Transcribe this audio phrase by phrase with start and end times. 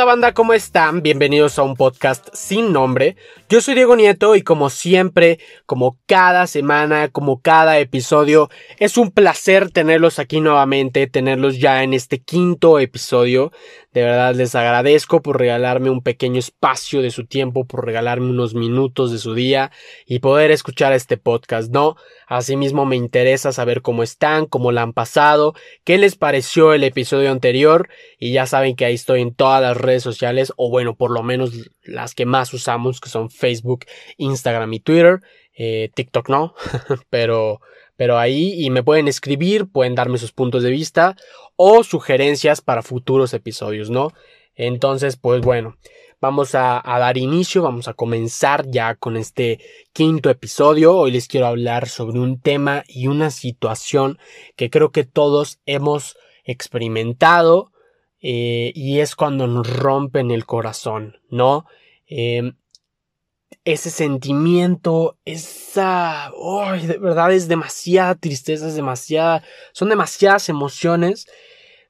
[0.00, 0.32] onda banda?
[0.32, 1.02] ¿Cómo están?
[1.02, 3.16] Bienvenidos a un podcast sin nombre.
[3.50, 9.10] Yo soy Diego Nieto y como siempre, como cada semana, como cada episodio, es un
[9.10, 13.52] placer tenerlos aquí nuevamente, tenerlos ya en este quinto episodio.
[13.92, 18.54] De verdad les agradezco por regalarme un pequeño espacio de su tiempo, por regalarme unos
[18.54, 19.72] minutos de su día
[20.06, 21.96] y poder escuchar este podcast, ¿no?
[22.28, 27.32] Asimismo me interesa saber cómo están, cómo la han pasado, qué les pareció el episodio
[27.32, 31.10] anterior y ya saben que ahí estoy en todas las redes sociales o bueno, por
[31.10, 31.50] lo menos
[31.82, 33.86] las que más usamos que son Facebook,
[34.18, 35.20] Instagram y Twitter.
[35.52, 36.54] Eh, TikTok no,
[37.10, 37.60] pero
[38.00, 41.16] pero ahí y me pueden escribir, pueden darme sus puntos de vista
[41.56, 44.14] o sugerencias para futuros episodios, ¿no?
[44.54, 45.76] Entonces, pues bueno,
[46.18, 49.60] vamos a, dar inicio, vamos a comenzar ya con este
[49.92, 50.96] quinto episodio.
[50.96, 54.18] Hoy les quiero hablar sobre un tema y una situación
[54.56, 57.70] que creo que todos hemos experimentado
[58.22, 61.66] eh, y es cuando nos rompen el corazón, ¿no?
[62.06, 62.54] Eh,
[63.64, 71.26] ese sentimiento, esa, oh, de verdad es demasiada tristeza, es demasiada, son demasiadas emociones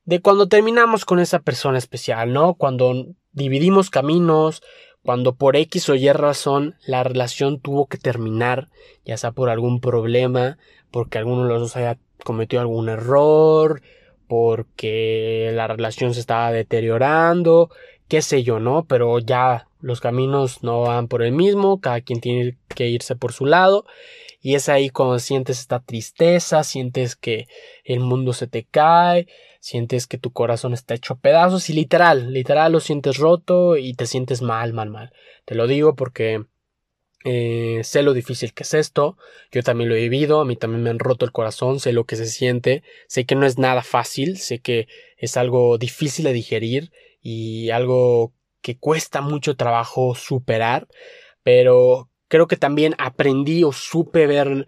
[0.04, 2.54] de cuando terminamos con esa persona especial, ¿no?
[2.54, 4.62] Cuando dividimos caminos,
[5.02, 8.68] cuando por X o Y razón la relación tuvo que terminar,
[9.04, 10.58] ya sea por algún problema,
[10.90, 13.82] porque alguno de los dos haya cometido algún error,
[14.26, 17.70] porque la relación se estaba deteriorando,
[18.08, 18.84] qué sé yo, ¿no?
[18.84, 23.32] Pero ya los caminos no van por el mismo, cada quien tiene que irse por
[23.32, 23.86] su lado.
[24.42, 27.46] Y es ahí cuando sientes esta tristeza, sientes que
[27.84, 29.26] el mundo se te cae,
[29.60, 33.92] sientes que tu corazón está hecho a pedazos y literal, literal lo sientes roto y
[33.94, 35.12] te sientes mal, mal, mal.
[35.44, 36.44] Te lo digo porque
[37.24, 39.18] eh, sé lo difícil que es esto,
[39.52, 42.04] yo también lo he vivido, a mí también me han roto el corazón, sé lo
[42.04, 44.88] que se siente, sé que no es nada fácil, sé que
[45.18, 48.32] es algo difícil de digerir y algo
[48.62, 50.88] que cuesta mucho trabajo superar,
[51.42, 54.66] pero creo que también aprendí o supe ver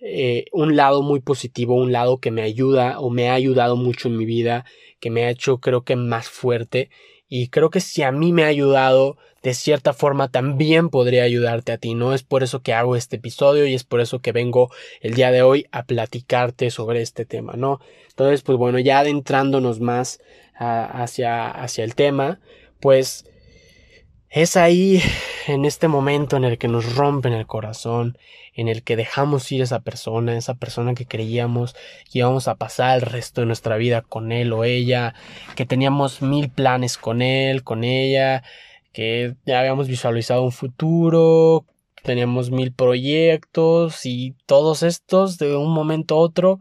[0.00, 4.08] eh, un lado muy positivo, un lado que me ayuda o me ha ayudado mucho
[4.08, 4.64] en mi vida,
[5.00, 6.90] que me ha hecho creo que más fuerte
[7.28, 11.72] y creo que si a mí me ha ayudado de cierta forma también podría ayudarte
[11.72, 12.14] a ti, ¿no?
[12.14, 15.30] Es por eso que hago este episodio y es por eso que vengo el día
[15.30, 17.80] de hoy a platicarte sobre este tema, ¿no?
[18.08, 20.20] Entonces, pues bueno, ya adentrándonos más
[20.54, 22.40] hacia, hacia el tema,
[22.80, 23.26] pues
[24.34, 25.00] es ahí,
[25.46, 28.18] en este momento en el que nos rompen el corazón,
[28.52, 31.74] en el que dejamos ir a esa persona, esa persona que creíamos
[32.10, 35.14] que íbamos a pasar el resto de nuestra vida con él o ella,
[35.54, 38.42] que teníamos mil planes con él, con ella,
[38.92, 41.64] que ya habíamos visualizado un futuro,
[42.02, 46.58] teníamos mil proyectos y todos estos de un momento a otro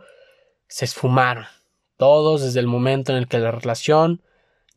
[0.67, 1.45] se esfumaron.
[1.97, 4.22] Todos desde el momento en el que la relación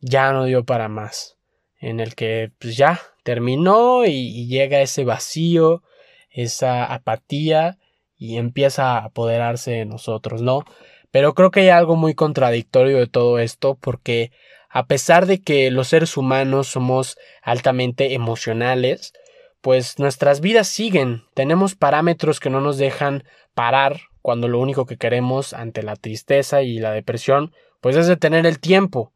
[0.01, 1.36] ya no dio para más
[1.79, 5.83] en el que pues ya terminó y, llega ese vacío,
[6.29, 7.77] esa apatía
[8.17, 10.63] y empieza a apoderarse de nosotros, ¿no?
[11.11, 14.31] Pero creo que hay algo muy contradictorio de todo esto porque
[14.69, 19.13] a pesar de que los seres humanos somos altamente emocionales,
[19.61, 23.23] pues nuestras vidas siguen, tenemos parámetros que no nos dejan
[23.53, 28.45] parar cuando lo único que queremos ante la tristeza y la depresión pues es detener
[28.45, 29.13] el tiempo,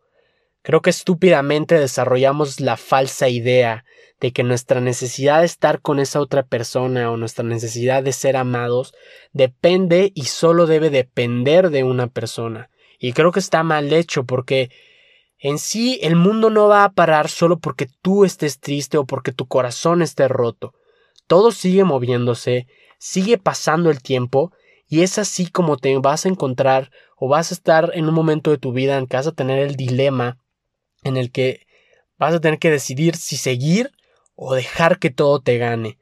[0.63, 3.83] Creo que estúpidamente desarrollamos la falsa idea
[4.19, 8.37] de que nuestra necesidad de estar con esa otra persona o nuestra necesidad de ser
[8.37, 8.93] amados
[9.33, 12.69] depende y solo debe depender de una persona.
[12.99, 14.69] Y creo que está mal hecho porque
[15.39, 19.31] en sí el mundo no va a parar solo porque tú estés triste o porque
[19.31, 20.75] tu corazón esté roto.
[21.25, 22.67] Todo sigue moviéndose,
[22.99, 24.51] sigue pasando el tiempo
[24.87, 28.51] y es así como te vas a encontrar o vas a estar en un momento
[28.51, 30.37] de tu vida en que vas a tener el dilema
[31.03, 31.67] en el que
[32.17, 33.91] vas a tener que decidir si seguir
[34.35, 35.97] o dejar que todo te gane.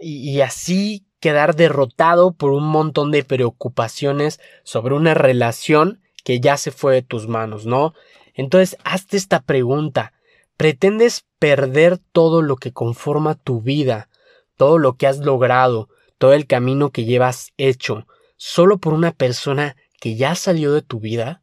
[0.00, 6.70] Y, así quedar derrotado por un montón de preocupaciones sobre una relación que ya se
[6.70, 7.94] fue de tus manos, ¿no?
[8.34, 10.12] Entonces, hazte esta pregunta.
[10.56, 14.08] ¿Pretendes perder todo lo que conforma tu vida,
[14.56, 15.88] todo lo que has logrado,
[16.18, 21.00] todo el camino que llevas hecho, solo por una persona que ya salió de tu
[21.00, 21.42] vida?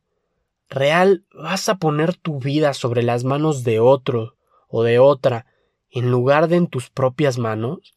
[0.70, 4.36] Real vas a poner tu vida sobre las manos de otro
[4.68, 5.46] o de otra
[5.90, 7.96] en lugar de en tus propias manos?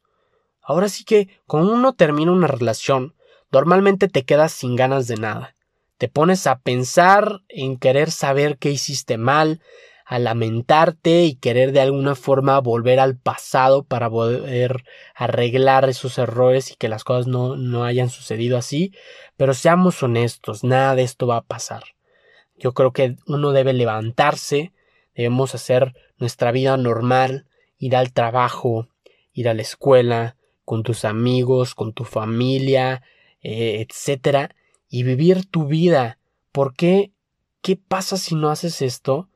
[0.62, 3.14] Ahora sí que cuando uno termina una relación,
[3.50, 5.56] normalmente te quedas sin ganas de nada.
[5.96, 9.60] Te pones a pensar en querer saber qué hiciste mal,
[10.04, 14.84] a lamentarte y querer de alguna forma volver al pasado para poder
[15.14, 18.94] arreglar esos errores y que las cosas no, no hayan sucedido así.
[19.36, 21.82] Pero seamos honestos, nada de esto va a pasar.
[22.58, 24.72] Yo creo que uno debe levantarse,
[25.14, 27.46] debemos hacer nuestra vida normal,
[27.78, 28.88] ir al trabajo,
[29.32, 33.02] ir a la escuela, con tus amigos, con tu familia,
[33.40, 34.54] eh, etcétera,
[34.88, 36.18] y vivir tu vida.
[36.52, 37.12] ¿Por qué?
[37.62, 39.28] ¿Qué pasa si no haces esto?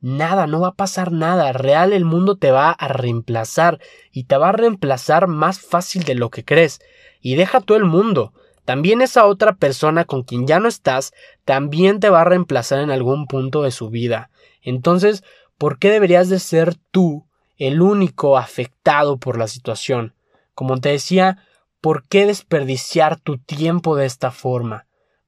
[0.00, 1.52] Nada, no va a pasar nada.
[1.52, 3.80] Real el mundo te va a reemplazar
[4.12, 6.80] y te va a reemplazar más fácil de lo que crees.
[7.20, 8.32] Y deja todo el mundo.
[8.66, 11.14] También esa otra persona con quien ya no estás
[11.44, 14.28] también te va a reemplazar en algún punto de su vida.
[14.60, 15.22] Entonces,
[15.56, 17.24] ¿por qué deberías de ser tú
[17.58, 20.14] el único afectado por la situación?
[20.54, 21.44] Como te decía,
[21.80, 24.86] ¿por qué desperdiciar tu tiempo de esta forma?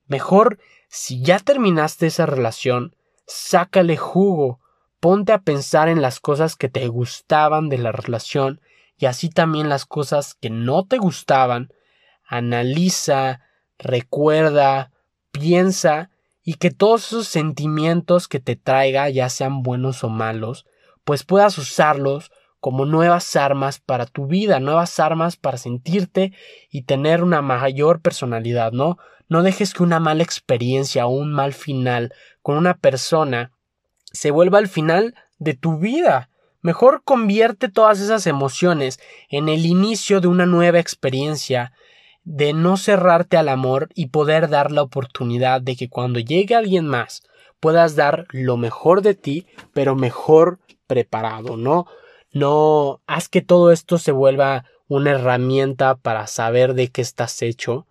[0.09, 0.59] Mejor,
[0.89, 4.59] si ya terminaste esa relación, sácale jugo,
[4.99, 8.61] ponte a pensar en las cosas que te gustaban de la relación
[8.97, 11.73] y así también las cosas que no te gustaban,
[12.29, 13.41] analiza,
[13.79, 14.93] recuerda,
[15.33, 16.11] piensa
[16.45, 20.67] y que todos esos sentimientos que te traiga, ya sean buenos o malos,
[21.05, 22.31] pues puedas usarlos
[22.61, 26.33] como nuevas armas para tu vida, nuevas armas para sentirte
[26.71, 28.99] y tener una mayor personalidad, ¿no?
[29.29, 33.53] No dejes que una mala experiencia o un mal final con una persona
[34.13, 36.31] se vuelva el final de tu vida.
[36.61, 38.99] Mejor convierte todas esas emociones
[39.29, 41.73] en el inicio de una nueva experiencia,
[42.31, 46.87] de no cerrarte al amor y poder dar la oportunidad de que cuando llegue alguien
[46.87, 47.23] más
[47.59, 51.87] puedas dar lo mejor de ti, pero mejor preparado, ¿no?
[52.31, 57.87] No haz que todo esto se vuelva una herramienta para saber de qué estás hecho,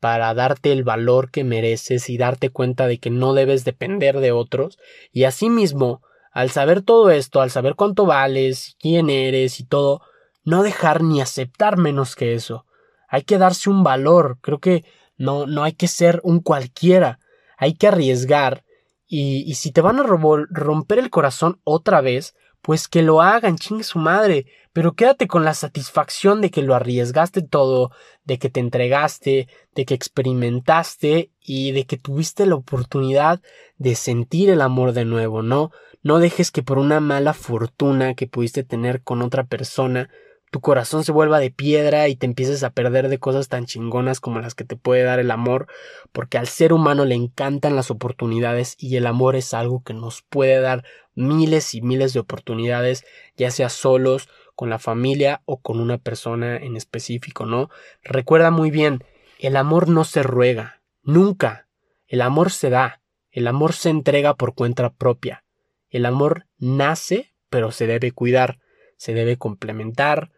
[0.00, 4.32] para darte el valor que mereces y darte cuenta de que no debes depender de
[4.32, 4.78] otros,
[5.12, 6.00] y asimismo,
[6.32, 10.00] al saber todo esto, al saber cuánto vales, quién eres y todo,
[10.44, 12.64] no dejar ni aceptar menos que eso.
[13.12, 14.86] Hay que darse un valor, creo que
[15.18, 17.18] no, no hay que ser un cualquiera,
[17.58, 18.64] hay que arriesgar,
[19.06, 23.56] y, y si te van a romper el corazón otra vez, pues que lo hagan,
[23.56, 27.90] chingue su madre, pero quédate con la satisfacción de que lo arriesgaste todo,
[28.24, 33.42] de que te entregaste, de que experimentaste y de que tuviste la oportunidad
[33.76, 35.70] de sentir el amor de nuevo, ¿no?
[36.02, 40.08] No dejes que por una mala fortuna que pudiste tener con otra persona
[40.52, 44.20] tu corazón se vuelva de piedra y te empieces a perder de cosas tan chingonas
[44.20, 45.66] como las que te puede dar el amor,
[46.12, 50.20] porque al ser humano le encantan las oportunidades y el amor es algo que nos
[50.20, 50.84] puede dar
[51.14, 56.58] miles y miles de oportunidades, ya sea solos, con la familia o con una persona
[56.58, 57.70] en específico, ¿no?
[58.02, 59.02] Recuerda muy bien,
[59.38, 61.66] el amor no se ruega, nunca.
[62.06, 63.00] El amor se da,
[63.30, 65.44] el amor se entrega por cuenta propia.
[65.88, 68.58] El amor nace, pero se debe cuidar,
[68.98, 70.30] se debe complementar,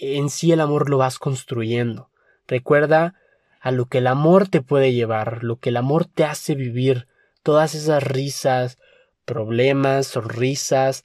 [0.00, 2.10] en sí el amor lo vas construyendo.
[2.46, 3.14] Recuerda
[3.60, 7.08] a lo que el amor te puede llevar, lo que el amor te hace vivir,
[7.42, 8.78] todas esas risas,
[9.24, 11.02] problemas, sonrisas,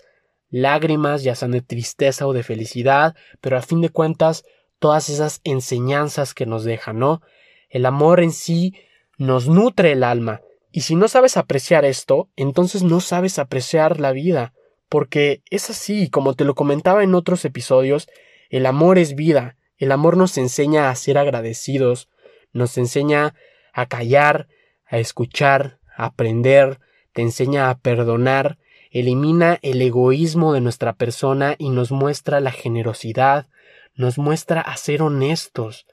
[0.50, 4.44] lágrimas, ya sean de tristeza o de felicidad, pero a fin de cuentas
[4.80, 7.22] todas esas enseñanzas que nos deja, ¿no?
[7.70, 8.76] El amor en sí
[9.18, 14.12] nos nutre el alma, y si no sabes apreciar esto, entonces no sabes apreciar la
[14.12, 14.54] vida,
[14.90, 18.08] porque es así, como te lo comentaba en otros episodios,
[18.54, 22.08] el amor es vida, el amor nos enseña a ser agradecidos,
[22.52, 23.34] nos enseña
[23.74, 24.48] a callar,
[24.86, 26.80] a escuchar, a aprender,
[27.14, 28.60] te enseña a perdonar,
[28.92, 33.48] elimina el egoísmo de nuestra persona y nos muestra la generosidad,
[33.96, 35.88] nos muestra a ser honestos.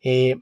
[0.00, 0.36] Eh,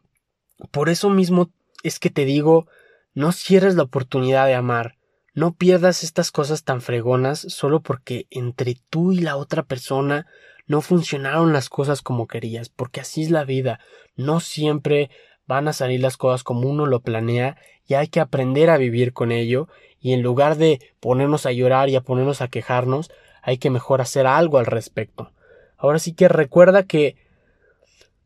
[0.71, 1.51] por eso mismo
[1.83, 2.69] es que te digo,
[3.13, 4.99] no cierres la oportunidad de amar,
[5.37, 10.27] no pierdas estas cosas tan fregonas solo porque entre tú y la otra persona
[10.67, 13.79] no funcionaron las cosas como querías, porque así es la vida,
[14.17, 15.11] no siempre
[15.47, 19.13] van a salir las cosas como uno lo planea y hay que aprender a vivir
[19.13, 19.69] con ello
[20.01, 23.11] y en lugar de ponernos a llorar y a ponernos a quejarnos,
[23.43, 25.33] hay que mejor hacer algo al respecto.
[25.77, 27.15] Ahora sí que recuerda que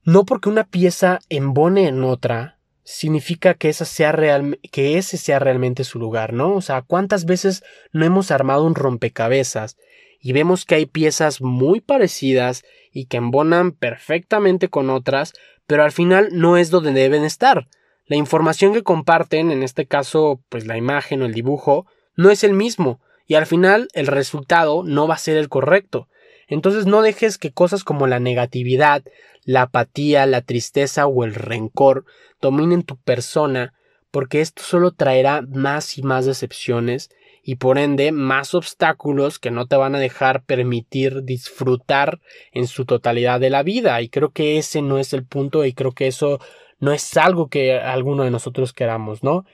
[0.05, 2.60] no porque una pieza embone en otra,
[2.91, 6.55] significa que esa sea real, que ese sea realmente su lugar, ¿no?
[6.55, 9.77] O sea, ¿cuántas veces no hemos armado un rompecabezas
[10.21, 15.33] y vemos que hay piezas muy parecidas y que embonan perfectamente con otras,
[15.67, 17.69] pero al final no es donde deben estar.
[18.07, 22.43] La información que comparten, en este caso, pues la imagen o el dibujo, no es
[22.43, 26.09] el mismo, y al final el resultado no va a ser el correcto.
[26.51, 29.03] Entonces no dejes que cosas como la negatividad,
[29.45, 32.05] la apatía, la tristeza o el rencor
[32.43, 33.73] dominen tu persona,
[34.11, 37.09] porque esto solo traerá más y más decepciones
[37.43, 42.21] y por ende más obstáculos que no te van a dejar permitir disfrutar
[42.53, 45.73] en su totalidad de la vida y creo que ese no es el punto y
[45.73, 46.39] creo que eso
[46.81, 49.45] no es algo que alguno de nosotros queramos, ¿no?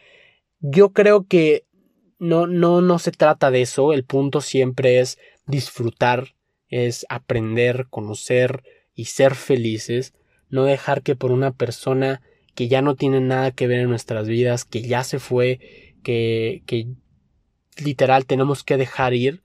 [0.60, 1.66] Yo creo que
[2.18, 3.92] no, no, no se trata de eso.
[3.92, 6.34] El punto siempre es disfrutar,
[6.68, 8.62] es aprender, conocer
[8.94, 10.14] y ser felices.
[10.48, 12.22] No dejar que por una persona
[12.54, 15.60] que ya no tiene nada que ver en nuestras vidas, que ya se fue,
[16.02, 16.88] que, que
[17.76, 19.42] literal tenemos que dejar ir,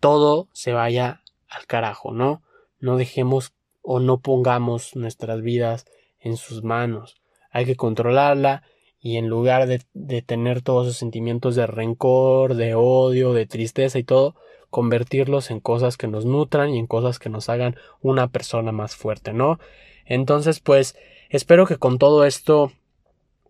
[0.00, 2.42] todo se vaya al carajo, ¿no?
[2.78, 3.52] No dejemos
[3.82, 5.84] o no pongamos nuestras vidas
[6.18, 7.20] en sus manos.
[7.50, 8.62] Hay que controlarla
[9.00, 13.98] y en lugar de, de, tener todos esos sentimientos de rencor, de odio, de tristeza
[13.98, 14.34] y todo,
[14.70, 18.96] convertirlos en cosas que nos nutran y en cosas que nos hagan una persona más
[18.96, 19.58] fuerte, ¿no?
[20.06, 20.96] Entonces, pues,
[21.28, 22.72] espero que con todo esto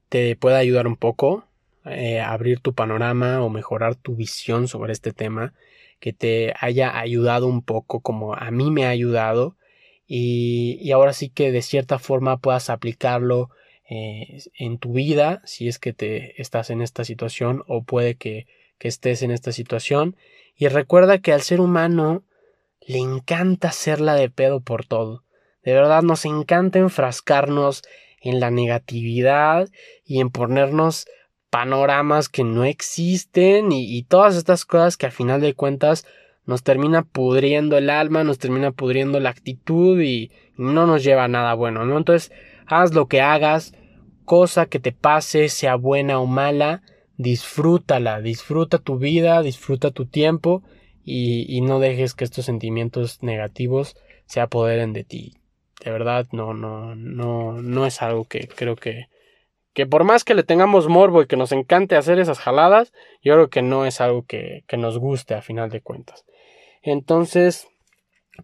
[0.08, 1.44] te pueda ayudar un poco,
[1.84, 5.54] eh, abrir tu panorama o mejorar tu visión sobre este tema,
[6.00, 9.56] que te haya ayudado un poco como a mí me ha ayudado
[10.06, 13.50] y, ahora sí que de cierta forma puedas aplicarlo
[13.88, 18.46] eh, en tu vida, si es que te estás en esta situación o puede que,
[18.78, 20.16] que estés en esta situación.
[20.60, 22.22] Y recuerda que al ser humano
[22.86, 25.24] le encanta hacerla de pedo por todo.
[25.64, 27.82] De verdad nos encanta enfrascarnos
[28.20, 29.70] en la negatividad
[30.04, 31.06] y en ponernos
[31.48, 36.06] panoramas que no existen y, todas estas cosas que a final de cuentas
[36.44, 41.28] nos termina pudriendo el alma, nos termina pudriendo la actitud y no nos lleva a
[41.28, 41.96] nada bueno, ¿no?
[41.96, 42.32] Entonces,
[42.66, 43.72] haz lo que hagas,
[44.26, 46.82] cosa que te pase, sea buena o mala,
[47.20, 50.62] disfrútala, disfruta tu vida, disfruta tu tiempo
[51.04, 55.34] y, y no dejes que estos sentimientos negativos se apoderen de ti.
[55.84, 59.08] De verdad, no, no, no, no es algo que creo que,
[59.74, 63.34] que por más que le tengamos morbo y que nos encante hacer esas jaladas, yo
[63.34, 66.24] creo que no es algo que, que nos guste a final de cuentas.
[66.82, 67.68] Entonces,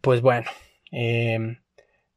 [0.02, 0.50] pues bueno,
[0.92, 1.38] eh,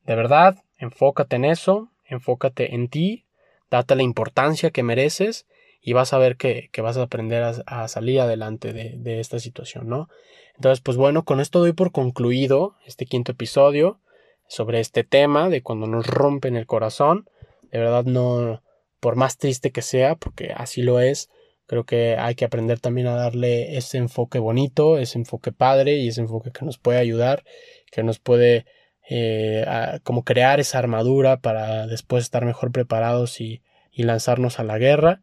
[0.06, 3.25] de verdad, enfócate en eso, enfócate en ti,
[3.72, 5.46] date la importancia que mereces
[5.82, 9.40] y vas a ver que, que vas a aprender a, salir adelante de, de, esta
[9.40, 10.10] situación, ¿no?
[10.56, 14.00] Entonces, pues bueno, con esto doy por concluido este quinto episodio
[14.48, 17.30] sobre este tema de cuando nos rompen el corazón.
[17.72, 18.62] De verdad no,
[19.00, 21.30] por más triste que sea, porque así lo es,
[21.70, 26.08] creo que hay que aprender también a darle ese enfoque bonito, ese enfoque padre y
[26.08, 27.44] ese enfoque que nos puede ayudar,
[27.92, 28.66] que nos puede
[29.08, 29.66] eh,
[30.04, 35.22] como crear esa armadura para después estar mejor preparados y, y, lanzarnos a la guerra.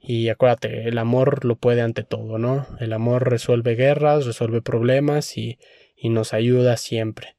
[0.00, 2.66] Y acuérdate, el amor lo puede ante todo, ¿no?
[2.80, 5.58] El amor resuelve guerras, resuelve problemas y,
[5.96, 7.36] y nos ayuda siempre.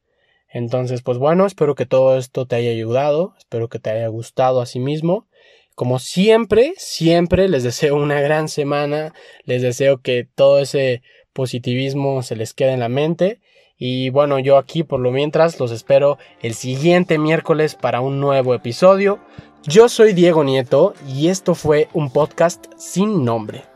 [0.51, 4.61] Entonces, pues bueno, espero que todo esto te haya ayudado, espero que te haya gustado
[4.61, 5.27] a sí mismo.
[5.75, 9.13] Como siempre, siempre les deseo una gran semana,
[9.45, 11.01] les deseo que todo ese
[11.33, 13.39] positivismo se les quede en la mente
[13.81, 18.53] y bueno, yo aquí por lo mientras los espero el siguiente miércoles para un nuevo
[18.53, 19.19] episodio.
[19.63, 23.68] Yo soy Diego Nieto y esto fue un podcast sin nombre.